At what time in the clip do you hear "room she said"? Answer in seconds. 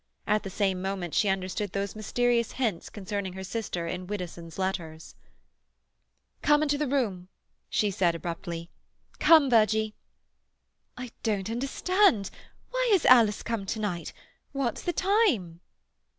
6.87-8.15